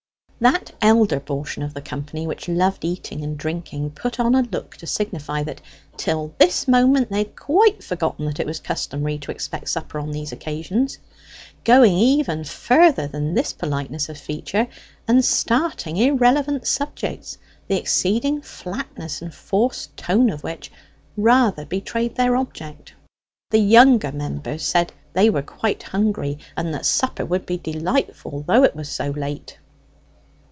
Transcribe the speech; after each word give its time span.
That 0.43 0.71
elder 0.81 1.19
portion 1.19 1.61
of 1.61 1.75
the 1.75 1.83
company 1.83 2.25
which 2.25 2.49
loved 2.49 2.83
eating 2.83 3.23
and 3.23 3.37
drinking 3.37 3.91
put 3.91 4.19
on 4.19 4.33
a 4.33 4.41
look 4.41 4.75
to 4.77 4.87
signify 4.87 5.43
that 5.43 5.61
till 5.97 6.33
this 6.39 6.67
moment 6.67 7.11
they 7.11 7.19
had 7.19 7.35
quite 7.35 7.83
forgotten 7.83 8.25
that 8.25 8.39
it 8.39 8.47
was 8.47 8.59
customary 8.59 9.19
to 9.19 9.29
expect 9.29 9.69
suppers 9.69 10.01
on 10.01 10.09
these 10.11 10.31
occasions; 10.31 10.97
going 11.63 11.95
even 11.95 12.43
further 12.43 13.05
than 13.07 13.35
this 13.35 13.53
politeness 13.53 14.09
of 14.09 14.17
feature, 14.17 14.65
and 15.07 15.23
starting 15.23 15.97
irrelevant 15.97 16.65
subjects, 16.65 17.37
the 17.67 17.77
exceeding 17.77 18.41
flatness 18.41 19.21
and 19.21 19.35
forced 19.35 19.95
tone 19.95 20.31
of 20.31 20.41
which 20.43 20.71
rather 21.15 21.65
betrayed 21.67 22.15
their 22.15 22.35
object. 22.35 22.95
The 23.51 23.59
younger 23.59 24.11
members 24.11 24.63
said 24.63 24.91
they 25.13 25.29
were 25.29 25.43
quite 25.43 25.83
hungry, 25.83 26.39
and 26.57 26.73
that 26.73 26.87
supper 26.87 27.25
would 27.27 27.45
be 27.45 27.57
delightful 27.57 28.43
though 28.47 28.63
it 28.63 28.75
was 28.75 28.89
so 28.89 29.11
late. 29.11 29.59